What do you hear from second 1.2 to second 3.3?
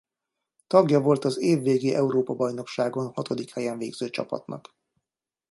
az év végi Európa-bajnokságon